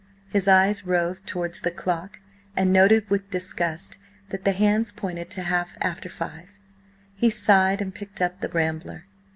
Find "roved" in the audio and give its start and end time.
0.83-1.27